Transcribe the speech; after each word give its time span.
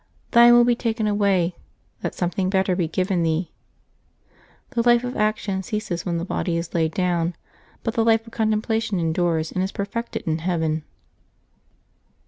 Thine 0.31 0.53
will 0.53 0.65
be 0.65 0.73
taken 0.75 1.05
away, 1.05 1.55
that 2.01 2.15
something 2.15 2.49
better 2.49 2.75
be 2.75 2.87
given 2.87 3.21
thee." 3.21 3.51
The 4.71 4.81
life 4.81 5.03
of 5.03 5.15
action 5.15 5.61
ceases 5.61 6.07
when 6.07 6.17
the 6.17 6.25
body 6.25 6.57
is 6.57 6.73
laid 6.73 6.95
down; 6.95 7.35
but 7.83 7.93
the 7.93 8.03
life 8.03 8.25
of 8.25 8.33
contemplation 8.33 8.99
endures 8.99 9.51
and 9.51 9.61
is 9.61 9.71
per 9.71 9.85
fected 9.85 10.23
in 10.25 10.39
heaven. 10.39 10.83